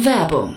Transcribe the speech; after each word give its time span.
Werbung 0.00 0.56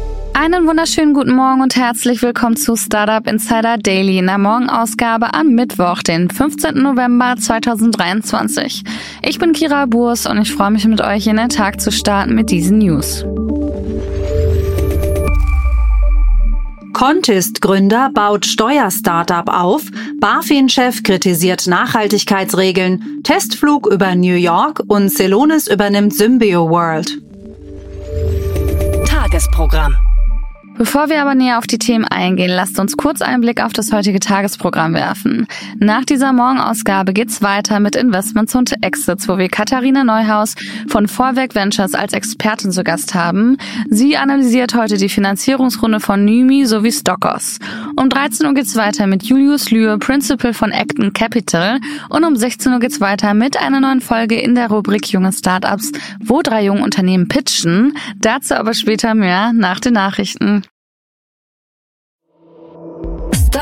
Einen 0.33 0.65
wunderschönen 0.65 1.13
guten 1.13 1.35
Morgen 1.35 1.61
und 1.61 1.75
herzlich 1.75 2.21
willkommen 2.21 2.55
zu 2.55 2.75
Startup 2.75 3.27
Insider 3.27 3.77
Daily 3.77 4.17
in 4.17 4.27
der 4.27 4.37
Morgenausgabe 4.37 5.33
am 5.33 5.49
Mittwoch, 5.49 6.01
den 6.01 6.29
15. 6.29 6.81
November 6.81 7.35
2023. 7.37 8.83
Ich 9.23 9.39
bin 9.39 9.51
Kira 9.51 9.85
Burs 9.85 10.25
und 10.25 10.41
ich 10.41 10.51
freue 10.51 10.71
mich 10.71 10.85
mit 10.85 11.01
euch 11.01 11.27
in 11.27 11.37
den 11.37 11.49
Tag 11.49 11.81
zu 11.81 11.91
starten 11.91 12.33
mit 12.33 12.49
diesen 12.49 12.77
News. 12.79 13.25
Contest-Gründer 16.93 18.11
baut 18.13 18.45
Steuerstartup 18.45 19.49
auf, 19.49 19.83
BaFin-Chef 20.19 21.03
kritisiert 21.03 21.67
Nachhaltigkeitsregeln, 21.67 23.21
Testflug 23.23 23.87
über 23.87 24.15
New 24.15 24.35
York 24.35 24.81
und 24.87 25.09
Celonis 25.09 25.67
übernimmt 25.67 26.15
Symbio 26.15 26.69
World. 26.69 27.21
Tagesprogramm. 29.05 29.95
Bevor 30.81 31.09
wir 31.09 31.21
aber 31.21 31.35
näher 31.35 31.59
auf 31.59 31.67
die 31.67 31.77
Themen 31.77 32.05
eingehen, 32.05 32.49
lasst 32.49 32.79
uns 32.79 32.97
kurz 32.97 33.21
einen 33.21 33.41
Blick 33.41 33.63
auf 33.63 33.71
das 33.71 33.93
heutige 33.93 34.19
Tagesprogramm 34.19 34.95
werfen. 34.95 35.45
Nach 35.77 36.03
dieser 36.03 36.33
Morgenausgabe 36.33 37.13
geht's 37.13 37.43
weiter 37.43 37.79
mit 37.79 37.95
Investments 37.95 38.55
und 38.55 38.73
Exits, 38.83 39.27
wo 39.27 39.37
wir 39.37 39.47
Katharina 39.47 40.03
Neuhaus 40.03 40.55
von 40.87 41.07
Vorwerk 41.07 41.53
Ventures 41.53 41.93
als 41.93 42.13
Expertin 42.13 42.71
zu 42.71 42.83
Gast 42.83 43.13
haben. 43.13 43.57
Sie 43.91 44.17
analysiert 44.17 44.73
heute 44.73 44.97
die 44.97 45.09
Finanzierungsrunde 45.09 45.99
von 45.99 46.25
Nymi 46.25 46.65
sowie 46.65 46.91
Stockos. 46.91 47.59
Um 47.95 48.09
13 48.09 48.47
Uhr 48.47 48.55
geht's 48.55 48.75
weiter 48.75 49.05
mit 49.05 49.21
Julius 49.21 49.69
Lühe, 49.69 49.99
Principal 49.99 50.55
von 50.55 50.71
Acton 50.71 51.13
Capital. 51.13 51.79
Und 52.09 52.23
um 52.23 52.35
16 52.35 52.73
Uhr 52.73 52.79
geht's 52.79 52.99
weiter 52.99 53.35
mit 53.35 53.55
einer 53.55 53.81
neuen 53.81 54.01
Folge 54.01 54.41
in 54.41 54.55
der 54.55 54.71
Rubrik 54.71 55.11
Junge 55.11 55.31
Startups, 55.31 55.91
wo 56.19 56.41
drei 56.41 56.65
junge 56.65 56.81
Unternehmen 56.81 57.27
pitchen. 57.27 57.95
Dazu 58.17 58.55
aber 58.55 58.73
später 58.73 59.13
mehr 59.13 59.53
nach 59.53 59.79
den 59.79 59.93
Nachrichten. 59.93 60.63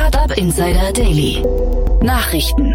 Startup 0.10 0.36
Insider 0.40 0.92
Daily. 0.92 1.44
Nachrichten. 2.02 2.74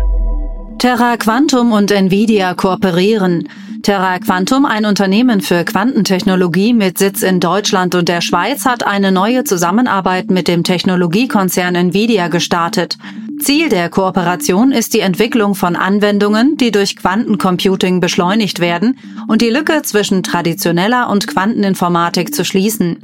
Terra 0.79 1.17
Quantum 1.17 1.73
und 1.73 1.91
Nvidia 1.91 2.55
kooperieren. 2.55 3.49
Terra 3.83 4.21
Quantum, 4.21 4.65
ein 4.65 4.85
Unternehmen 4.85 5.41
für 5.41 5.65
Quantentechnologie 5.65 6.73
mit 6.73 6.97
Sitz 6.97 7.23
in 7.23 7.41
Deutschland 7.41 7.97
und 7.97 8.09
der 8.09 8.21
Schweiz, 8.21 8.65
hat 8.67 8.87
eine 8.87 9.11
neue 9.11 9.43
Zusammenarbeit 9.43 10.31
mit 10.31 10.47
dem 10.47 10.63
Technologiekonzern 10.63 11.75
Nvidia 11.75 12.29
gestartet. 12.29 12.99
Ziel 13.41 13.69
der 13.69 13.89
Kooperation 13.89 14.71
ist 14.71 14.95
die 14.95 15.01
Entwicklung 15.01 15.55
von 15.55 15.77
Anwendungen, 15.77 16.57
die 16.57 16.71
durch 16.71 16.97
Quantencomputing 16.97 18.01
beschleunigt 18.01 18.61
werden 18.61 18.97
und 19.29 19.43
die 19.43 19.51
Lücke 19.51 19.83
zwischen 19.83 20.23
traditioneller 20.23 21.09
und 21.11 21.27
Quanteninformatik 21.27 22.35
zu 22.35 22.45
schließen. 22.45 22.99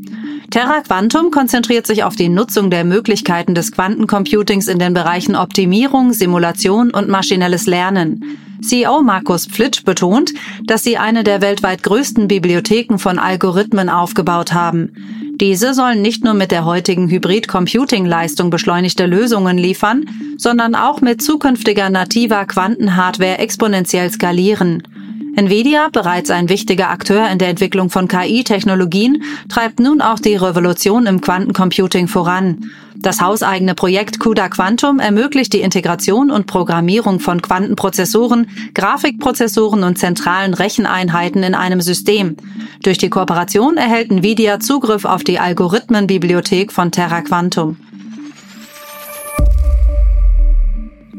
Terra 0.50 0.80
Quantum 0.80 1.30
konzentriert 1.30 1.86
sich 1.86 2.04
auf 2.04 2.16
die 2.16 2.28
Nutzung 2.28 2.70
der 2.70 2.84
Möglichkeiten 2.84 3.54
des 3.54 3.72
Quantencomputings 3.72 4.68
in 4.68 4.78
den 4.78 4.94
Bereichen 4.94 5.36
Optimierung, 5.36 6.12
Simulation 6.12 6.90
und 6.90 7.08
maschinelles 7.08 7.66
Lernen. 7.66 8.38
CEO 8.62 9.02
Markus 9.02 9.46
Pflitsch 9.46 9.84
betont, 9.84 10.32
dass 10.64 10.84
sie 10.84 10.98
eine 10.98 11.24
der 11.24 11.40
weltweit 11.40 11.82
größten 11.82 12.28
Bibliotheken 12.28 12.98
von 12.98 13.18
Algorithmen 13.18 13.88
aufgebaut 13.88 14.52
haben. 14.52 14.92
Diese 15.40 15.72
sollen 15.72 16.02
nicht 16.02 16.22
nur 16.22 16.34
mit 16.34 16.50
der 16.50 16.66
heutigen 16.66 17.08
Hybrid-Computing-Leistung 17.08 18.50
beschleunigte 18.50 19.06
Lösungen 19.06 19.56
liefern, 19.56 20.04
sondern 20.36 20.74
auch 20.74 21.00
mit 21.00 21.22
zukünftiger 21.22 21.88
nativer 21.88 22.44
Quantenhardware 22.44 23.38
exponentiell 23.38 24.10
skalieren. 24.10 24.82
Nvidia, 25.40 25.88
bereits 25.90 26.30
ein 26.30 26.50
wichtiger 26.50 26.90
Akteur 26.90 27.26
in 27.30 27.38
der 27.38 27.48
Entwicklung 27.48 27.88
von 27.88 28.08
KI-Technologien, 28.08 29.22
treibt 29.48 29.80
nun 29.80 30.02
auch 30.02 30.18
die 30.18 30.36
Revolution 30.36 31.06
im 31.06 31.22
Quantencomputing 31.22 32.08
voran. 32.08 32.70
Das 32.94 33.22
hauseigene 33.22 33.74
Projekt 33.74 34.20
CUDA 34.20 34.50
Quantum 34.50 34.98
ermöglicht 34.98 35.54
die 35.54 35.62
Integration 35.62 36.30
und 36.30 36.46
Programmierung 36.46 37.20
von 37.20 37.40
Quantenprozessoren, 37.40 38.50
Grafikprozessoren 38.74 39.82
und 39.82 39.98
zentralen 39.98 40.52
Recheneinheiten 40.52 41.42
in 41.42 41.54
einem 41.54 41.80
System. 41.80 42.36
Durch 42.82 42.98
die 42.98 43.08
Kooperation 43.08 43.78
erhält 43.78 44.10
Nvidia 44.10 44.60
Zugriff 44.60 45.06
auf 45.06 45.24
die 45.24 45.38
Algorithmenbibliothek 45.38 46.70
von 46.70 46.92
Terra 46.92 47.22
Quantum. 47.22 47.78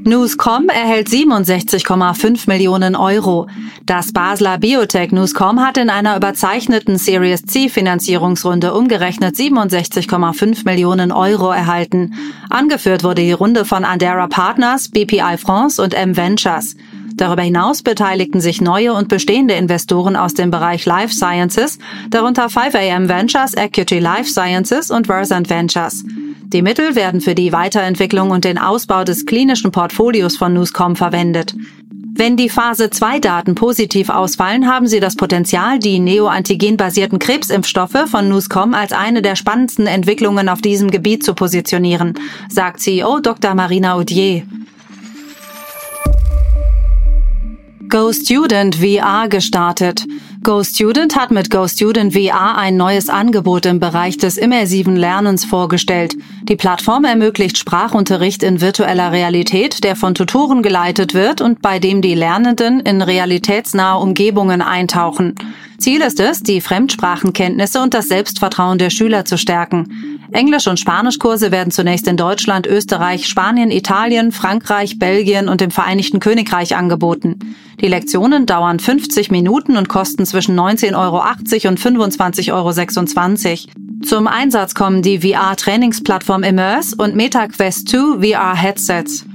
Newscom 0.03 0.67
erhält 0.69 1.09
67,5 1.09 2.47
Millionen 2.47 2.95
Euro. 2.95 3.47
Das 3.85 4.12
Basler 4.12 4.57
Biotech 4.57 5.12
Newscom 5.12 5.59
hat 5.59 5.78
in 5.78 5.91
einer 5.91 6.17
überzeichneten 6.17 6.97
Series 6.97 7.44
C 7.45 7.69
Finanzierungsrunde 7.69 8.73
umgerechnet 8.73 9.35
67,5 9.35 10.66
Millionen 10.66 11.11
Euro 11.11 11.51
erhalten. 11.51 12.13
Angeführt 12.50 13.03
wurde 13.03 13.22
die 13.22 13.31
Runde 13.31 13.63
von 13.63 13.85
Andera 13.85 14.28
Partners, 14.28 14.90
BPI 14.90 15.38
France 15.38 15.81
und 15.81 15.94
M 15.94 16.17
Ventures. 16.17 16.75
Darüber 17.16 17.44
hinaus 17.44 17.84
beteiligten 17.84 18.41
sich 18.41 18.59
neue 18.59 18.94
und 18.94 19.07
bestehende 19.07 19.53
Investoren 19.53 20.16
aus 20.16 20.34
dem 20.34 20.50
Bereich 20.50 20.85
Life 20.85 21.13
Sciences, 21.13 21.78
darunter 22.09 22.47
5AM 22.47 23.07
Ventures, 23.07 23.53
Equity 23.53 24.00
Life 24.00 24.31
Sciences 24.31 24.90
und 24.90 25.06
Versant 25.06 25.50
Ventures. 25.50 26.03
Die 26.53 26.62
Mittel 26.62 26.95
werden 26.95 27.22
für 27.22 27.34
die 27.34 27.53
Weiterentwicklung 27.53 28.31
und 28.31 28.44
den 28.44 28.57
Ausbau 28.57 29.06
des 29.06 29.25
klinischen 29.25 29.72
Portfolios 29.72 30.35
von 30.35 30.53
Newscom 30.53 30.97
verwendet. 30.97 31.56
Wenn 32.13 32.35
die 32.35 32.50
Phase 32.50 32.89
2 32.89 33.19
Daten 33.19 33.56
positiv 33.56 34.09
ausfallen, 34.09 34.67
haben 34.67 34.85
sie 34.85 35.00
das 35.00 35.16
Potenzial, 35.16 35.79
die 35.79 36.00
neoantigenbasierten 36.00 37.19
Krebsimpfstoffe 37.19 38.06
von 38.07 38.28
Newscom 38.28 38.73
als 38.73 38.91
eine 38.91 39.22
der 39.22 39.38
spannendsten 39.38 39.88
Entwicklungen 39.88 40.50
auf 40.50 40.61
diesem 40.61 40.91
Gebiet 40.91 41.23
zu 41.23 41.34
positionieren, 41.35 42.16
sagt 42.50 42.81
CEO 42.81 43.22
Dr. 43.22 43.56
Marina 43.56 43.94
Audier. 43.94 44.44
Go 47.88 48.11
Student 48.11 48.75
VR 48.75 49.29
gestartet. 49.29 50.06
Go 50.44 50.63
Student 50.63 51.16
hat 51.16 51.29
mit 51.29 51.52
Go 51.52 51.68
Student 51.68 52.13
VR 52.13 52.57
ein 52.57 52.75
neues 52.75 53.09
Angebot 53.09 53.68
im 53.68 53.79
Bereich 53.79 54.18
des 54.18 54.38
immersiven 54.38 54.96
Lernens 54.96 55.46
vorgestellt. 55.46 56.16
Die 56.49 56.55
Plattform 56.55 57.03
ermöglicht 57.03 57.59
Sprachunterricht 57.59 58.41
in 58.41 58.59
virtueller 58.59 59.11
Realität, 59.11 59.84
der 59.84 59.96
von 59.96 60.16
Tutoren 60.16 60.64
geleitet 60.64 61.14
wird 61.14 61.41
und 61.41 61.61
bei 61.61 61.78
dem 61.78 62.02
die 62.02 62.16
Lernenden 62.16 62.79
in 62.79 63.03
realitätsnahe 63.03 63.99
Umgebungen 63.99 64.64
eintauchen. 64.64 65.35
Ziel 65.78 66.02
ist 66.02 66.20
es, 66.20 66.41
die 66.41 66.61
Fremdsprachenkenntnisse 66.61 67.79
und 67.79 67.93
das 67.93 68.08
Selbstvertrauen 68.08 68.79
der 68.79 68.90
Schüler 68.90 69.26
zu 69.26 69.38
stärken. 69.38 70.20
Englisch- 70.32 70.67
und 70.67 70.79
Spanischkurse 70.79 71.52
werden 71.52 71.72
zunächst 71.72 72.08
in 72.08 72.17
Deutschland, 72.17 72.66
Österreich, 72.66 73.28
Spanien, 73.28 73.70
Italien, 73.70 74.32
Frankreich, 74.32 74.97
Belgien 74.97 75.49
und 75.49 75.59
dem 75.59 75.72
Vereinigten 75.72 76.20
Königreich 76.20 76.76
angeboten. 76.76 77.55
Die 77.81 77.87
Lektionen 77.87 78.45
dauern 78.45 78.79
50 78.79 79.31
Minuten 79.31 79.75
und 79.75 79.89
kosten 79.89 80.28
zwischen 80.28 80.57
19,80 80.57 80.95
Euro 80.95 81.17
und 81.69 81.79
25,26 81.79 82.51
Euro. 82.53 84.05
Zum 84.05 84.28
Einsatz 84.28 84.75
kommen 84.75 85.01
die 85.01 85.19
VR-Trainingsplattform 85.19 86.43
Immerse 86.43 86.95
und 86.95 87.16
MetaQuest 87.16 87.89
2 87.89 88.19
VR-Headsets. 88.22 89.25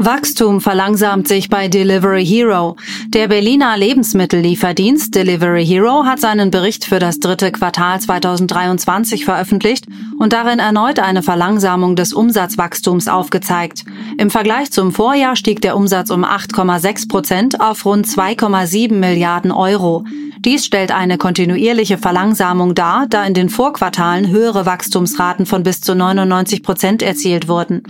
Wachstum 0.00 0.60
verlangsamt 0.60 1.26
sich 1.26 1.48
bei 1.48 1.68
Delivery 1.68 2.24
Hero. 2.24 2.76
Der 3.14 3.26
Berliner 3.26 3.74
Lebensmittellieferdienst 3.78 5.14
Delivery 5.14 5.64
Hero 5.64 6.04
hat 6.04 6.20
seinen 6.20 6.50
Bericht 6.50 6.84
für 6.84 6.98
das 6.98 7.20
dritte 7.20 7.50
Quartal 7.50 7.98
2023 7.98 9.24
veröffentlicht 9.24 9.86
und 10.18 10.34
darin 10.34 10.58
erneut 10.58 10.98
eine 10.98 11.22
Verlangsamung 11.22 11.96
des 11.96 12.12
Umsatzwachstums 12.12 13.08
aufgezeigt. 13.08 13.86
Im 14.18 14.28
Vergleich 14.28 14.72
zum 14.72 14.92
Vorjahr 14.92 15.36
stieg 15.36 15.62
der 15.62 15.74
Umsatz 15.74 16.10
um 16.10 16.22
8,6 16.22 17.08
Prozent 17.08 17.60
auf 17.62 17.86
rund 17.86 18.06
2,7 18.06 18.92
Milliarden 18.92 19.52
Euro. 19.52 20.04
Dies 20.40 20.66
stellt 20.66 20.92
eine 20.92 21.16
kontinuierliche 21.16 21.96
Verlangsamung 21.96 22.74
dar, 22.74 23.06
da 23.08 23.24
in 23.24 23.32
den 23.32 23.48
Vorquartalen 23.48 24.28
höhere 24.28 24.66
Wachstumsraten 24.66 25.46
von 25.46 25.62
bis 25.62 25.80
zu 25.80 25.94
99 25.94 26.62
Prozent 26.62 27.02
erzielt 27.02 27.48
wurden. 27.48 27.82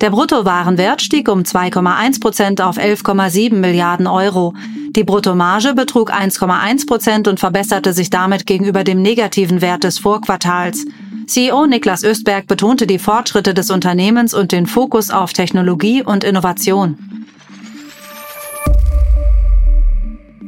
Der 0.00 0.10
Bruttowarenwert 0.10 1.02
stieg 1.02 1.28
um 1.28 1.40
2,1 1.40 2.20
Prozent 2.20 2.60
auf 2.60 2.78
11,7 2.78 3.54
Milliarden 3.54 4.06
Euro. 4.06 4.54
Die 4.90 5.04
Bruttomarge 5.04 5.74
betrug 5.74 6.12
1,1 6.12 6.86
Prozent 6.86 7.28
und 7.28 7.40
verbesserte 7.40 7.92
sich 7.92 8.10
damit 8.10 8.46
gegenüber 8.46 8.84
dem 8.84 9.02
negativen 9.02 9.60
Wert 9.60 9.84
des 9.84 9.98
Vorquartals. 9.98 10.86
CEO 11.26 11.66
Niklas 11.66 12.04
Östberg 12.04 12.46
betonte 12.46 12.86
die 12.86 12.98
Fortschritte 12.98 13.54
des 13.54 13.70
Unternehmens 13.70 14.34
und 14.34 14.52
den 14.52 14.66
Fokus 14.66 15.10
auf 15.10 15.32
Technologie 15.32 16.02
und 16.02 16.22
Innovation. 16.22 17.23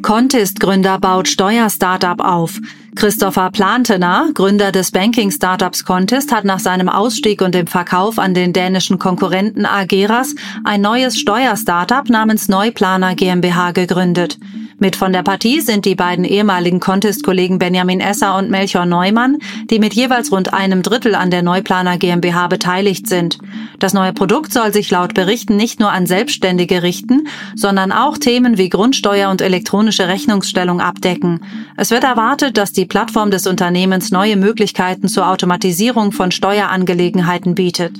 Contest-Gründer 0.02 0.98
baut 0.98 1.28
Steuer-Startup 1.28 2.20
auf. 2.20 2.58
Christopher 2.94 3.50
Plantener, 3.50 4.30
Gründer 4.34 4.72
des 4.72 4.90
Banking-Startups 4.90 5.84
Contest, 5.84 6.32
hat 6.32 6.44
nach 6.44 6.60
seinem 6.60 6.88
Ausstieg 6.88 7.42
und 7.42 7.54
dem 7.54 7.66
Verkauf 7.66 8.18
an 8.18 8.32
den 8.32 8.52
dänischen 8.52 8.98
Konkurrenten 8.98 9.66
Ageras 9.66 10.34
ein 10.64 10.80
neues 10.80 11.18
Steuer-Startup 11.18 12.08
namens 12.08 12.48
Neuplaner 12.48 13.14
GmbH 13.14 13.72
gegründet. 13.72 14.38
Mit 14.78 14.94
von 14.94 15.10
der 15.10 15.22
Partie 15.22 15.62
sind 15.62 15.86
die 15.86 15.94
beiden 15.94 16.26
ehemaligen 16.26 16.80
Contest-Kollegen 16.80 17.58
Benjamin 17.58 18.00
Esser 18.00 18.36
und 18.36 18.50
Melchior 18.50 18.84
Neumann, 18.84 19.38
die 19.70 19.78
mit 19.78 19.94
jeweils 19.94 20.30
rund 20.30 20.52
einem 20.52 20.82
Drittel 20.82 21.14
an 21.14 21.30
der 21.30 21.42
Neuplaner 21.42 21.96
GmbH 21.96 22.48
beteiligt 22.48 23.06
sind. 23.06 23.38
Das 23.78 23.94
neue 23.94 24.12
Produkt 24.12 24.52
soll 24.52 24.74
sich 24.74 24.90
laut 24.90 25.14
Berichten 25.14 25.56
nicht 25.56 25.80
nur 25.80 25.92
an 25.92 26.06
Selbstständige 26.06 26.82
richten, 26.82 27.26
sondern 27.54 27.90
auch 27.90 28.18
Themen 28.18 28.58
wie 28.58 28.68
Grundsteuer 28.68 29.30
und 29.30 29.40
elektronische 29.40 30.08
Rechnungsstellung 30.08 30.82
abdecken. 30.82 31.40
Es 31.78 31.90
wird 31.90 32.04
erwartet, 32.04 32.58
dass 32.58 32.72
die 32.72 32.84
Plattform 32.84 33.30
des 33.30 33.46
Unternehmens 33.46 34.10
neue 34.10 34.36
Möglichkeiten 34.36 35.08
zur 35.08 35.30
Automatisierung 35.30 36.12
von 36.12 36.30
Steuerangelegenheiten 36.30 37.54
bietet. 37.54 37.94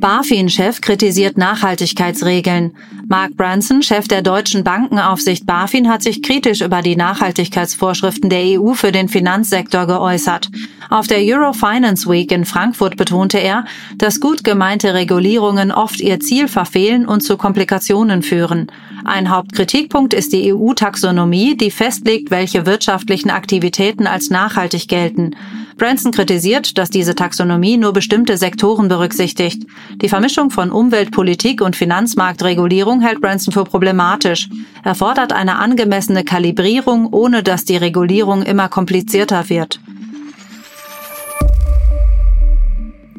BaFin-Chef 0.00 0.80
kritisiert 0.80 1.38
Nachhaltigkeitsregeln. 1.38 2.72
Mark 3.08 3.36
Branson, 3.36 3.82
Chef 3.82 4.06
der 4.08 4.20
deutschen 4.20 4.62
Bankenaufsicht 4.62 5.46
BaFin, 5.46 5.88
hat 5.88 6.02
sich 6.02 6.22
kritisch 6.22 6.60
über 6.60 6.82
die 6.82 6.96
Nachhaltigkeitsvorschriften 6.96 8.28
der 8.28 8.60
EU 8.60 8.74
für 8.74 8.92
den 8.92 9.08
Finanzsektor 9.08 9.86
geäußert. 9.86 10.50
Auf 10.90 11.06
der 11.06 11.18
Eurofinance 11.20 12.08
Week 12.08 12.30
in 12.30 12.44
Frankfurt 12.44 12.96
betonte 12.96 13.38
er, 13.38 13.64
dass 13.96 14.20
gut 14.20 14.44
gemeinte 14.44 14.94
Regulierungen 14.94 15.72
oft 15.72 16.00
ihr 16.00 16.20
Ziel 16.20 16.48
verfehlen 16.48 17.06
und 17.06 17.22
zu 17.22 17.36
Komplikationen 17.36 18.22
führen. 18.22 18.70
Ein 19.04 19.30
Hauptkritikpunkt 19.30 20.14
ist 20.14 20.32
die 20.32 20.52
EU-Taxonomie, 20.52 21.56
die 21.56 21.70
festlegt, 21.70 22.30
welche 22.30 22.66
wirtschaftlichen 22.66 23.30
Aktivitäten 23.30 24.06
als 24.06 24.30
nachhaltig 24.30 24.88
gelten. 24.88 25.36
Branson 25.76 26.10
kritisiert, 26.10 26.78
dass 26.78 26.88
diese 26.88 27.14
Taxonomie 27.14 27.76
nur 27.76 27.92
bestimmte 27.92 28.38
Sektoren 28.38 28.88
berücksichtigt. 28.88 29.66
Die 29.96 30.08
Vermischung 30.08 30.50
von 30.50 30.70
Umweltpolitik 30.70 31.60
und 31.60 31.76
Finanzmarktregulierung 31.76 33.02
hält 33.02 33.20
Branson 33.20 33.52
für 33.52 33.64
problematisch. 33.64 34.48
Er 34.84 34.94
fordert 34.94 35.34
eine 35.34 35.56
angemessene 35.56 36.24
Kalibrierung, 36.24 37.12
ohne 37.12 37.42
dass 37.42 37.64
die 37.64 37.76
Regulierung 37.76 38.42
immer 38.42 38.68
komplizierter 38.68 39.50
wird. 39.50 39.78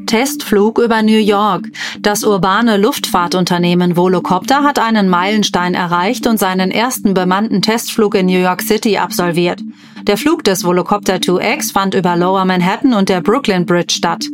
Testflug 0.07 0.79
über 0.79 1.03
New 1.03 1.19
York. 1.19 1.67
Das 1.99 2.23
urbane 2.23 2.77
Luftfahrtunternehmen 2.77 3.97
Volocopter 3.97 4.63
hat 4.63 4.79
einen 4.79 5.09
Meilenstein 5.09 5.75
erreicht 5.75 6.25
und 6.25 6.39
seinen 6.39 6.71
ersten 6.71 7.13
bemannten 7.13 7.61
Testflug 7.61 8.15
in 8.15 8.25
New 8.25 8.39
York 8.39 8.61
City 8.61 8.97
absolviert. 8.97 9.61
Der 10.07 10.15
Flug 10.15 10.45
des 10.45 10.63
Volocopter 10.63 11.15
2X 11.15 11.73
fand 11.73 11.93
über 11.93 12.15
Lower 12.15 12.45
Manhattan 12.45 12.93
und 12.93 13.09
der 13.09 13.19
Brooklyn 13.19 13.65
Bridge 13.65 13.93
statt. 13.93 14.25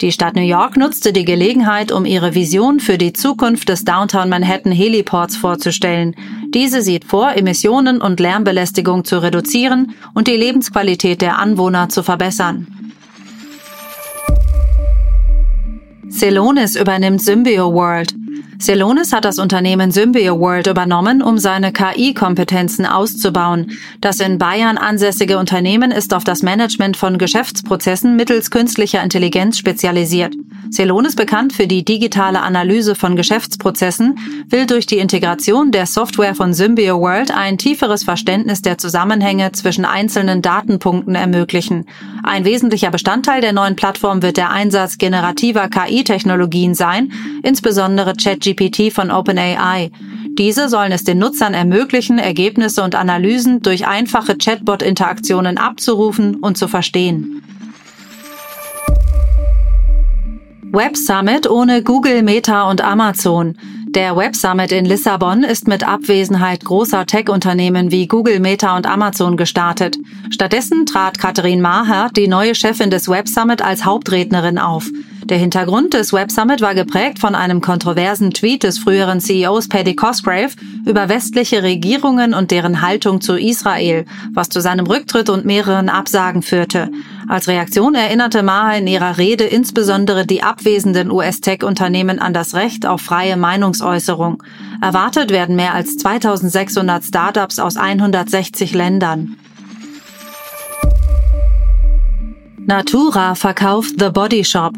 Die 0.00 0.10
Stadt 0.10 0.34
New 0.34 0.42
York 0.42 0.76
nutzte 0.76 1.12
die 1.12 1.24
Gelegenheit, 1.24 1.92
um 1.92 2.04
ihre 2.04 2.34
Vision 2.34 2.80
für 2.80 2.98
die 2.98 3.12
Zukunft 3.12 3.68
des 3.68 3.84
Downtown 3.84 4.28
Manhattan 4.28 4.72
Heliports 4.72 5.36
vorzustellen. 5.36 6.16
Diese 6.52 6.82
sieht 6.82 7.04
vor, 7.04 7.36
Emissionen 7.36 8.00
und 8.00 8.18
Lärmbelästigung 8.18 9.04
zu 9.04 9.22
reduzieren 9.22 9.94
und 10.14 10.26
die 10.26 10.36
Lebensqualität 10.36 11.22
der 11.22 11.38
Anwohner 11.38 11.88
zu 11.88 12.02
verbessern. 12.02 12.66
Celonis 16.10 16.74
übernimmt 16.74 17.22
Symbio 17.22 17.72
World. 17.72 18.19
Celonis 18.60 19.14
hat 19.14 19.24
das 19.24 19.38
Unternehmen 19.38 19.90
Symbio 19.90 20.38
World 20.38 20.66
übernommen, 20.66 21.22
um 21.22 21.38
seine 21.38 21.72
KI-Kompetenzen 21.72 22.84
auszubauen. 22.84 23.72
Das 24.02 24.20
in 24.20 24.36
Bayern 24.36 24.76
ansässige 24.76 25.38
Unternehmen 25.38 25.90
ist 25.90 26.12
auf 26.12 26.24
das 26.24 26.42
Management 26.42 26.98
von 26.98 27.16
Geschäftsprozessen 27.16 28.16
mittels 28.16 28.50
künstlicher 28.50 29.02
Intelligenz 29.02 29.56
spezialisiert. 29.56 30.34
Celonis, 30.70 31.16
bekannt 31.16 31.52
für 31.52 31.66
die 31.66 31.84
digitale 31.84 32.40
Analyse 32.42 32.94
von 32.94 33.16
Geschäftsprozessen, 33.16 34.18
will 34.48 34.66
durch 34.66 34.86
die 34.86 34.98
Integration 34.98 35.72
der 35.72 35.86
Software 35.86 36.34
von 36.34 36.54
Symbio 36.54 37.00
World 37.00 37.30
ein 37.34 37.58
tieferes 37.58 38.04
Verständnis 38.04 38.62
der 38.62 38.78
Zusammenhänge 38.78 39.52
zwischen 39.52 39.84
einzelnen 39.84 40.42
Datenpunkten 40.42 41.14
ermöglichen. 41.14 41.86
Ein 42.22 42.44
wesentlicher 42.44 42.90
Bestandteil 42.90 43.40
der 43.40 43.52
neuen 43.52 43.76
Plattform 43.76 44.22
wird 44.22 44.36
der 44.36 44.50
Einsatz 44.50 44.98
generativer 44.98 45.68
KI-Technologien 45.68 46.74
sein, 46.74 47.12
insbesondere 47.42 48.14
ChatGPT 48.14 48.92
von 48.92 49.10
OpenAI. 49.10 49.90
Diese 50.38 50.68
sollen 50.68 50.92
es 50.92 51.04
den 51.04 51.18
Nutzern 51.18 51.54
ermöglichen, 51.54 52.18
Ergebnisse 52.18 52.82
und 52.82 52.94
Analysen 52.94 53.62
durch 53.62 53.86
einfache 53.86 54.36
Chatbot-Interaktionen 54.36 55.58
abzurufen 55.58 56.36
und 56.36 56.56
zu 56.56 56.68
verstehen. 56.68 57.42
Web 60.72 60.96
Summit 60.96 61.50
ohne 61.50 61.82
Google, 61.82 62.22
Meta 62.22 62.70
und 62.70 62.80
Amazon. 62.80 63.56
Der 63.88 64.16
Web 64.16 64.36
Summit 64.36 64.70
in 64.70 64.84
Lissabon 64.84 65.42
ist 65.42 65.66
mit 65.66 65.82
Abwesenheit 65.82 66.64
großer 66.64 67.06
Tech-Unternehmen 67.06 67.90
wie 67.90 68.06
Google, 68.06 68.38
Meta 68.38 68.76
und 68.76 68.86
Amazon 68.86 69.36
gestartet. 69.36 69.98
Stattdessen 70.30 70.86
trat 70.86 71.18
Katharin 71.18 71.60
Maher, 71.60 72.08
die 72.14 72.28
neue 72.28 72.54
Chefin 72.54 72.88
des 72.88 73.08
Web 73.08 73.26
Summit, 73.26 73.62
als 73.62 73.84
Hauptrednerin 73.84 74.58
auf. 74.58 74.86
Der 75.30 75.38
Hintergrund 75.38 75.94
des 75.94 76.12
Web 76.12 76.32
Summit 76.32 76.60
war 76.60 76.74
geprägt 76.74 77.20
von 77.20 77.36
einem 77.36 77.60
kontroversen 77.60 78.32
Tweet 78.32 78.64
des 78.64 78.80
früheren 78.80 79.20
CEOs 79.20 79.68
Paddy 79.68 79.94
Cosgrave 79.94 80.50
über 80.84 81.08
westliche 81.08 81.62
Regierungen 81.62 82.34
und 82.34 82.50
deren 82.50 82.82
Haltung 82.82 83.20
zu 83.20 83.38
Israel, 83.38 84.06
was 84.34 84.48
zu 84.48 84.60
seinem 84.60 84.86
Rücktritt 84.86 85.30
und 85.30 85.44
mehreren 85.44 85.88
Absagen 85.88 86.42
führte. 86.42 86.90
Als 87.28 87.46
Reaktion 87.46 87.94
erinnerte 87.94 88.42
Maher 88.42 88.80
in 88.80 88.88
ihrer 88.88 89.18
Rede 89.18 89.44
insbesondere 89.44 90.26
die 90.26 90.42
abwesenden 90.42 91.12
US-Tech-Unternehmen 91.12 92.18
an 92.18 92.34
das 92.34 92.54
Recht 92.54 92.84
auf 92.84 93.00
freie 93.00 93.36
Meinungsäußerung. 93.36 94.42
Erwartet 94.82 95.30
werden 95.30 95.54
mehr 95.54 95.74
als 95.74 95.96
2600 95.96 97.04
Startups 97.04 97.60
aus 97.60 97.76
160 97.76 98.74
Ländern. 98.74 99.36
Natura 102.66 103.36
verkauft 103.36 103.94
The 104.00 104.10
Body 104.10 104.44
Shop. 104.44 104.74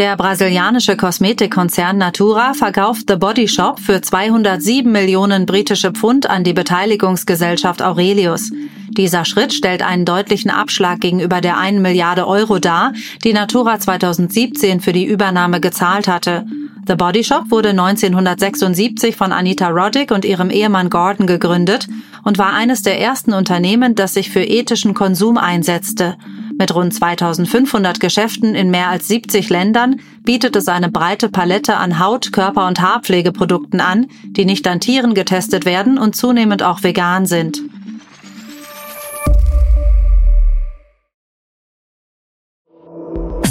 Der 0.00 0.16
brasilianische 0.16 0.96
Kosmetikkonzern 0.96 1.98
Natura 1.98 2.54
verkauft 2.54 3.02
The 3.06 3.16
Body 3.16 3.46
Shop 3.46 3.78
für 3.78 4.00
207 4.00 4.90
Millionen 4.90 5.44
britische 5.44 5.90
Pfund 5.92 6.26
an 6.26 6.42
die 6.42 6.54
Beteiligungsgesellschaft 6.54 7.82
Aurelius. 7.82 8.50
Dieser 8.88 9.26
Schritt 9.26 9.52
stellt 9.52 9.82
einen 9.82 10.06
deutlichen 10.06 10.50
Abschlag 10.50 11.00
gegenüber 11.00 11.42
der 11.42 11.58
1 11.58 11.82
Milliarde 11.82 12.26
Euro 12.26 12.58
dar, 12.58 12.94
die 13.24 13.34
Natura 13.34 13.78
2017 13.78 14.80
für 14.80 14.94
die 14.94 15.04
Übernahme 15.04 15.60
gezahlt 15.60 16.08
hatte. 16.08 16.46
The 16.86 16.94
Body 16.94 17.22
Shop 17.22 17.50
wurde 17.50 17.68
1976 17.68 19.14
von 19.16 19.32
Anita 19.32 19.68
Roddick 19.68 20.12
und 20.12 20.24
ihrem 20.24 20.48
Ehemann 20.48 20.88
Gordon 20.88 21.26
gegründet 21.26 21.88
und 22.24 22.38
war 22.38 22.54
eines 22.54 22.80
der 22.80 22.98
ersten 22.98 23.34
Unternehmen, 23.34 23.96
das 23.96 24.14
sich 24.14 24.30
für 24.30 24.42
ethischen 24.42 24.94
Konsum 24.94 25.36
einsetzte. 25.36 26.16
Mit 26.60 26.74
rund 26.74 26.92
2500 26.92 28.00
Geschäften 28.00 28.54
in 28.54 28.70
mehr 28.70 28.90
als 28.90 29.08
70 29.08 29.48
Ländern 29.48 30.02
bietet 30.24 30.54
es 30.56 30.68
eine 30.68 30.90
breite 30.90 31.30
Palette 31.30 31.78
an 31.78 31.98
Haut-, 31.98 32.32
Körper- 32.32 32.68
und 32.68 32.82
Haarpflegeprodukten 32.82 33.80
an, 33.80 34.08
die 34.26 34.44
nicht 34.44 34.68
an 34.68 34.78
Tieren 34.78 35.14
getestet 35.14 35.64
werden 35.64 35.96
und 35.96 36.14
zunehmend 36.14 36.62
auch 36.62 36.82
vegan 36.82 37.24
sind. 37.24 37.62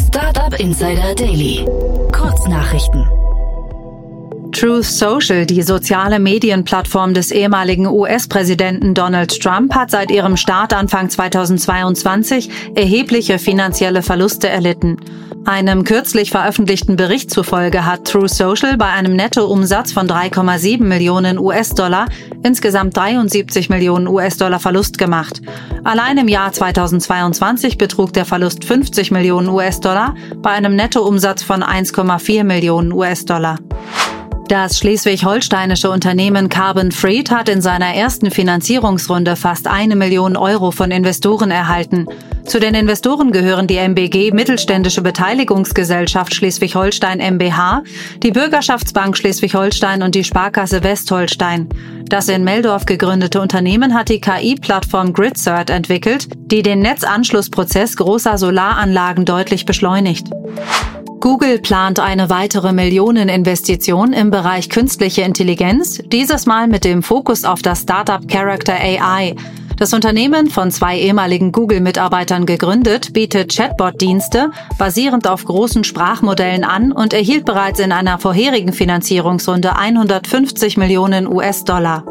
Startup 0.07 0.59
Insider 0.59 1.15
Daily 1.15 1.65
Kurznachrichten. 2.11 3.07
Truth 4.59 4.83
Social, 4.83 5.45
die 5.45 5.61
soziale 5.61 6.19
Medienplattform 6.19 7.13
des 7.13 7.31
ehemaligen 7.31 7.87
US-Präsidenten 7.87 8.93
Donald 8.93 9.41
Trump, 9.41 9.73
hat 9.73 9.89
seit 9.89 10.11
ihrem 10.11 10.35
Start 10.35 10.73
Anfang 10.73 11.09
2022 11.09 12.49
erhebliche 12.75 13.39
finanzielle 13.39 14.01
Verluste 14.01 14.49
erlitten. 14.49 14.97
Einem 15.45 15.85
kürzlich 15.85 16.31
veröffentlichten 16.31 16.97
Bericht 16.97 17.31
zufolge 17.31 17.85
hat 17.85 18.05
Truth 18.05 18.31
Social 18.31 18.75
bei 18.75 18.87
einem 18.87 19.15
Nettoumsatz 19.15 19.93
von 19.93 20.09
3,7 20.09 20.83
Millionen 20.83 21.39
US-Dollar 21.39 22.07
insgesamt 22.43 22.97
73 22.97 23.69
Millionen 23.69 24.09
US-Dollar 24.09 24.59
Verlust 24.59 24.97
gemacht. 24.97 25.41
Allein 25.85 26.17
im 26.17 26.27
Jahr 26.27 26.51
2022 26.51 27.77
betrug 27.77 28.11
der 28.11 28.25
Verlust 28.25 28.65
50 28.65 29.11
Millionen 29.11 29.47
US-Dollar 29.47 30.15
bei 30.35 30.49
einem 30.49 30.75
Nettoumsatz 30.75 31.43
von 31.43 31.63
1,4 31.63 32.43
Millionen 32.43 32.91
US-Dollar. 32.91 33.57
Das 34.49 34.79
schleswig-holsteinische 34.79 35.91
Unternehmen 35.91 36.49
Carbon 36.49 36.91
Freed 36.91 37.29
hat 37.29 37.49
in 37.49 37.61
seiner 37.61 37.93
ersten 37.93 38.31
Finanzierungsrunde 38.31 39.35
fast 39.35 39.67
eine 39.67 39.95
Million 39.95 40.35
Euro 40.35 40.71
von 40.71 40.89
Investoren 40.89 41.51
erhalten. 41.51 42.07
Zu 42.45 42.59
den 42.59 42.73
Investoren 42.73 43.31
gehören 43.31 43.67
die 43.67 43.77
MBG 43.77 44.31
Mittelständische 44.31 45.03
Beteiligungsgesellschaft 45.03 46.33
Schleswig-Holstein 46.33 47.19
MBH, 47.19 47.83
die 48.23 48.31
Bürgerschaftsbank 48.31 49.15
Schleswig-Holstein 49.15 50.01
und 50.01 50.15
die 50.15 50.23
Sparkasse 50.23 50.83
Westholstein. 50.83 51.69
Das 52.07 52.27
in 52.27 52.43
Meldorf 52.43 52.87
gegründete 52.87 53.39
Unternehmen 53.39 53.93
hat 53.93 54.09
die 54.09 54.19
KI-Plattform 54.19 55.13
GridCert 55.13 55.69
entwickelt, 55.69 56.27
die 56.51 56.63
den 56.63 56.79
Netzanschlussprozess 56.79 57.97
großer 57.97 58.39
Solaranlagen 58.39 59.25
deutlich 59.25 59.65
beschleunigt. 59.67 60.25
Google 61.19 61.59
plant 61.59 61.99
eine 61.99 62.29
weitere 62.29 62.71
Millioneninvestition 62.71 64.13
im 64.13 64.31
Bereich 64.31 64.69
künstliche 64.69 65.23
Intelligenz, 65.23 66.01
dieses 66.05 66.45
Mal 66.45 66.67
mit 66.67 66.85
dem 66.85 67.03
Fokus 67.03 67.43
auf 67.43 67.61
das 67.61 67.81
Startup 67.81 68.25
Character 68.25 68.73
AI. 68.73 69.35
Das 69.75 69.93
Unternehmen, 69.93 70.49
von 70.49 70.71
zwei 70.71 70.97
ehemaligen 70.97 71.51
Google-Mitarbeitern 71.51 72.45
gegründet, 72.45 73.11
bietet 73.11 73.53
Chatbot-Dienste 73.53 74.51
basierend 74.77 75.27
auf 75.27 75.43
großen 75.43 75.83
Sprachmodellen 75.83 76.63
an 76.63 76.93
und 76.93 77.13
erhielt 77.13 77.43
bereits 77.43 77.79
in 77.79 77.91
einer 77.91 78.17
vorherigen 78.17 78.71
Finanzierungsrunde 78.71 79.75
150 79.75 80.77
Millionen 80.77 81.27
US-Dollar. 81.27 82.05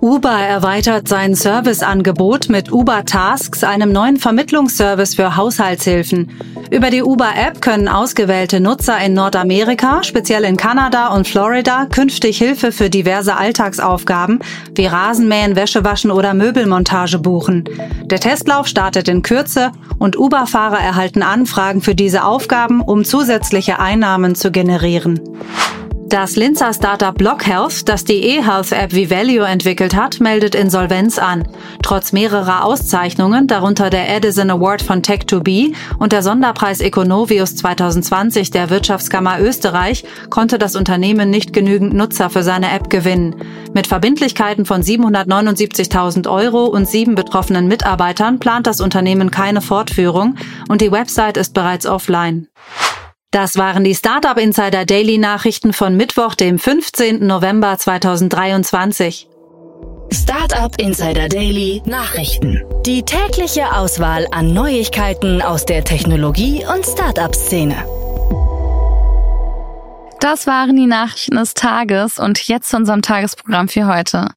Uber 0.00 0.30
erweitert 0.30 1.08
sein 1.08 1.34
Serviceangebot 1.34 2.48
mit 2.50 2.70
Uber 2.70 3.04
Tasks, 3.04 3.64
einem 3.64 3.90
neuen 3.90 4.16
Vermittlungsservice 4.16 5.16
für 5.16 5.36
Haushaltshilfen. 5.36 6.30
Über 6.70 6.90
die 6.90 7.02
Uber-App 7.02 7.60
können 7.60 7.88
ausgewählte 7.88 8.60
Nutzer 8.60 8.96
in 9.04 9.14
Nordamerika, 9.14 10.04
speziell 10.04 10.44
in 10.44 10.56
Kanada 10.56 11.08
und 11.08 11.26
Florida, 11.26 11.86
künftig 11.86 12.38
Hilfe 12.38 12.70
für 12.70 12.90
diverse 12.90 13.36
Alltagsaufgaben 13.36 14.38
wie 14.76 14.86
Rasenmähen, 14.86 15.56
Wäschewaschen 15.56 16.12
oder 16.12 16.32
Möbelmontage 16.32 17.18
buchen. 17.18 17.64
Der 18.04 18.20
Testlauf 18.20 18.68
startet 18.68 19.08
in 19.08 19.22
Kürze 19.22 19.72
und 19.98 20.16
Uber-Fahrer 20.16 20.78
erhalten 20.78 21.22
Anfragen 21.22 21.82
für 21.82 21.96
diese 21.96 22.22
Aufgaben, 22.22 22.82
um 22.82 23.04
zusätzliche 23.04 23.80
Einnahmen 23.80 24.36
zu 24.36 24.52
generieren. 24.52 25.20
Das 26.08 26.36
Linzer 26.36 26.72
Startup 26.72 27.14
BlockHealth, 27.14 27.86
das 27.86 28.02
die 28.02 28.24
E-Health-App 28.24 28.94
Vivalio 28.94 29.42
entwickelt 29.42 29.94
hat, 29.94 30.20
meldet 30.20 30.54
Insolvenz 30.54 31.18
an. 31.18 31.46
Trotz 31.82 32.14
mehrerer 32.14 32.64
Auszeichnungen, 32.64 33.46
darunter 33.46 33.90
der 33.90 34.08
Edison 34.16 34.50
Award 34.50 34.80
von 34.80 35.02
Tech2B 35.02 35.74
und 35.98 36.12
der 36.12 36.22
Sonderpreis 36.22 36.80
Econovius 36.80 37.56
2020 37.56 38.50
der 38.50 38.70
Wirtschaftskammer 38.70 39.38
Österreich, 39.40 40.02
konnte 40.30 40.58
das 40.58 40.76
Unternehmen 40.76 41.28
nicht 41.28 41.52
genügend 41.52 41.92
Nutzer 41.92 42.30
für 42.30 42.42
seine 42.42 42.72
App 42.72 42.88
gewinnen. 42.88 43.36
Mit 43.74 43.86
Verbindlichkeiten 43.86 44.64
von 44.64 44.80
779.000 44.80 46.26
Euro 46.26 46.64
und 46.64 46.88
sieben 46.88 47.16
betroffenen 47.16 47.68
Mitarbeitern 47.68 48.38
plant 48.38 48.66
das 48.66 48.80
Unternehmen 48.80 49.30
keine 49.30 49.60
Fortführung 49.60 50.36
und 50.70 50.80
die 50.80 50.90
Website 50.90 51.36
ist 51.36 51.52
bereits 51.52 51.84
offline. 51.84 52.48
Das 53.30 53.58
waren 53.58 53.84
die 53.84 53.94
Startup 53.94 54.38
Insider 54.38 54.86
Daily 54.86 55.18
Nachrichten 55.18 55.74
von 55.74 55.94
Mittwoch, 55.98 56.34
dem 56.34 56.58
15. 56.58 57.26
November 57.26 57.76
2023. 57.76 59.28
Startup 60.10 60.74
Insider 60.80 61.28
Daily 61.28 61.82
Nachrichten. 61.84 62.64
Die 62.86 63.02
tägliche 63.02 63.70
Auswahl 63.76 64.26
an 64.30 64.54
Neuigkeiten 64.54 65.42
aus 65.42 65.66
der 65.66 65.84
Technologie- 65.84 66.64
und 66.74 66.86
Startup-Szene. 66.86 67.76
Das 70.20 70.46
waren 70.46 70.74
die 70.76 70.86
Nachrichten 70.86 71.36
des 71.36 71.52
Tages 71.52 72.18
und 72.18 72.48
jetzt 72.48 72.70
zu 72.70 72.78
unserem 72.78 73.02
Tagesprogramm 73.02 73.68
für 73.68 73.86
heute. 73.86 74.28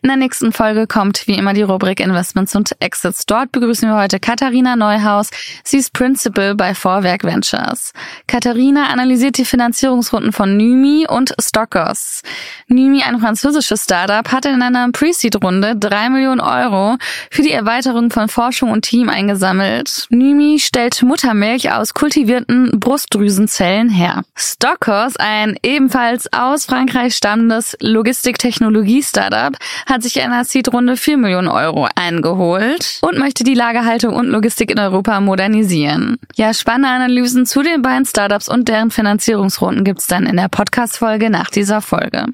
In 0.00 0.08
der 0.08 0.16
nächsten 0.16 0.52
Folge 0.52 0.86
kommt 0.86 1.26
wie 1.26 1.34
immer 1.34 1.54
die 1.54 1.62
Rubrik 1.62 1.98
Investments 1.98 2.54
und 2.54 2.70
Exits. 2.78 3.26
Dort 3.26 3.50
begrüßen 3.50 3.88
wir 3.88 3.96
heute 3.96 4.20
Katharina 4.20 4.76
Neuhaus. 4.76 5.28
Sie 5.64 5.78
ist 5.78 5.92
Principal 5.92 6.54
bei 6.54 6.72
Vorwerk 6.72 7.24
Ventures. 7.24 7.92
Katharina 8.28 8.90
analysiert 8.90 9.38
die 9.38 9.44
Finanzierungsrunden 9.44 10.32
von 10.32 10.56
Nymi 10.56 11.06
und 11.08 11.34
Stockers. 11.40 12.22
Nymi, 12.68 13.02
ein 13.02 13.18
französisches 13.18 13.84
Startup, 13.84 14.30
hat 14.30 14.46
in 14.46 14.62
einer 14.62 14.88
Pre-Seed-Runde 14.92 15.74
drei 15.74 16.08
Millionen 16.10 16.40
Euro 16.40 16.96
für 17.32 17.42
die 17.42 17.50
Erweiterung 17.50 18.12
von 18.12 18.28
Forschung 18.28 18.70
und 18.70 18.82
Team 18.82 19.08
eingesammelt. 19.08 20.06
Nymi 20.10 20.60
stellt 20.60 21.02
Muttermilch 21.02 21.72
aus 21.72 21.92
kultivierten 21.92 22.78
Brustdrüsenzellen 22.78 23.88
her. 23.88 24.22
Stockers, 24.36 25.16
ein 25.16 25.58
ebenfalls 25.64 26.32
aus 26.32 26.66
Frankreich 26.66 27.16
stammendes 27.16 27.76
Logistiktechnologie-Startup, 27.80 29.56
hat 29.88 30.02
sich 30.02 30.16
in 30.16 30.22
einer 30.22 30.44
Seed-Runde 30.44 30.96
4 30.96 31.16
Millionen 31.16 31.48
Euro 31.48 31.88
eingeholt 31.94 32.98
und 33.00 33.18
möchte 33.18 33.42
die 33.42 33.54
Lagerhaltung 33.54 34.14
und 34.14 34.26
Logistik 34.28 34.70
in 34.70 34.78
Europa 34.78 35.20
modernisieren. 35.20 36.18
Ja, 36.36 36.52
spannende 36.52 36.90
Analysen 36.90 37.46
zu 37.46 37.62
den 37.62 37.82
beiden 37.82 38.04
Startups 38.04 38.48
und 38.48 38.68
deren 38.68 38.90
Finanzierungsrunden 38.90 39.84
gibt's 39.84 40.06
dann 40.06 40.26
in 40.26 40.36
der 40.36 40.48
Podcast-Folge 40.48 41.30
nach 41.30 41.50
dieser 41.50 41.80
Folge. 41.80 42.26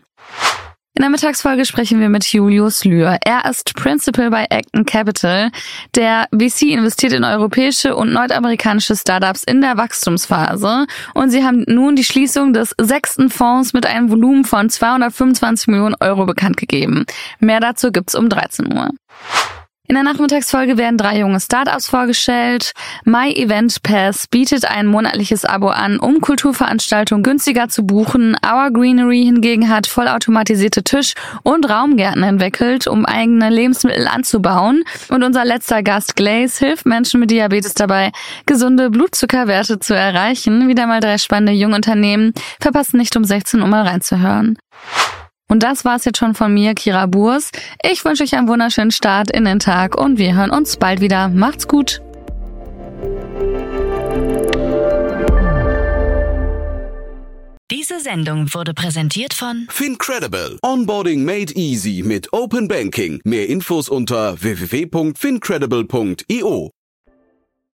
In 0.97 1.03
der 1.03 1.11
Mittagsfolge 1.11 1.65
sprechen 1.65 1.99
wir 1.99 2.09
mit 2.09 2.25
Julius 2.25 2.85
Lühr. 2.85 3.19
Er 3.25 3.51
ist 3.51 3.75
Principal 3.75 4.31
bei 4.31 4.47
Acton 4.49 4.87
Capital. 4.87 5.51
Der 5.97 6.29
VC 6.33 6.71
investiert 6.71 7.13
in 7.13 7.25
europäische 7.25 7.97
und 7.97 8.13
nordamerikanische 8.13 8.95
Startups 8.95 9.43
in 9.43 9.61
der 9.61 9.77
Wachstumsphase 9.77 10.87
und 11.15 11.31
sie 11.31 11.43
haben 11.43 11.65
nun 11.67 11.97
die 11.97 12.05
Schließung 12.05 12.53
des 12.53 12.77
sechsten 12.81 13.29
Fonds 13.29 13.73
mit 13.73 13.87
einem 13.87 14.09
Volumen 14.09 14.45
von 14.45 14.71
225 14.71 15.67
Millionen 15.67 15.97
Euro 15.99 16.27
bekannt 16.27 16.59
gegeben. 16.59 17.07
Mehr 17.41 17.59
dazu 17.59 17.91
gibt's 17.91 18.15
um 18.15 18.29
13 18.29 18.73
Uhr. 18.73 18.91
In 19.95 20.03
der 20.05 20.13
Nachmittagsfolge 20.13 20.77
werden 20.77 20.99
drei 20.99 21.21
junge 21.21 21.39
Startups 21.39 21.87
vorgestellt. 21.87 22.73
My 23.05 23.33
Event 23.33 23.81
Pass 23.85 24.27
bietet 24.27 24.65
ein 24.65 24.87
monatliches 24.87 25.45
Abo 25.45 25.69
an, 25.69 26.01
um 26.01 26.21
Kulturveranstaltungen 26.21 27.23
günstiger 27.23 27.69
zu 27.69 27.85
buchen. 27.85 28.37
Our 28.45 28.73
Greenery 28.73 29.23
hingegen 29.23 29.69
hat 29.69 29.87
vollautomatisierte 29.87 30.83
Tisch- 30.83 31.15
und 31.45 31.71
Raumgärten 31.71 32.25
entwickelt, 32.25 32.89
um 32.89 33.07
eigene 33.07 33.51
Lebensmittel 33.51 34.09
anzubauen. 34.09 34.83
Und 35.11 35.23
unser 35.23 35.45
letzter 35.45 35.85
Gast 35.85 36.17
Glaze 36.17 36.67
hilft 36.67 36.87
Menschen 36.87 37.21
mit 37.21 37.31
Diabetes 37.31 37.75
dabei, 37.75 38.11
gesunde 38.47 38.91
Blutzuckerwerte 38.91 39.79
zu 39.79 39.95
erreichen. 39.95 40.67
Wieder 40.67 40.89
mal 40.89 40.99
drei 40.99 41.19
spannende 41.19 41.53
Jungunternehmen. 41.53 42.35
Verpassen 42.61 42.97
nicht 42.97 43.17
um 43.17 43.23
16 43.23 43.61
Uhr 43.61 43.69
mal 43.69 43.87
reinzuhören. 43.87 44.59
Und 45.55 45.63
das 45.63 45.85
war's 45.85 46.05
jetzt 46.05 46.19
schon 46.19 46.35
von 46.35 46.53
mir, 46.53 46.75
Kira 46.75 47.07
Burs. 47.07 47.53
Ich 47.89 48.05
wünsche 48.05 48.25
euch 48.25 48.35
einen 48.35 48.49
wunderschönen 48.49 48.91
Start 48.91 49.31
in 49.31 49.45
den 49.45 49.61
Tag 49.61 49.97
und 49.97 50.19
wir 50.19 50.35
hören 50.35 50.51
uns 50.51 50.79
bald 50.79 51.01
wieder. 51.01 51.29
Macht's 51.29 51.69
gut! 51.69 52.03
Diese 57.71 58.01
Sendung 58.01 58.53
wurde 58.53 58.75
präsentiert 58.75 59.33
von 59.33 59.69
Fincredible. 59.71 60.59
Onboarding 60.65 61.25
made 61.25 61.55
easy 61.55 62.03
mit 62.05 62.33
Open 62.33 62.67
Banking. 62.67 63.21
Mehr 63.23 63.49
Infos 63.49 63.89
unter 63.89 64.43
www.fincredible.io. 64.43 66.73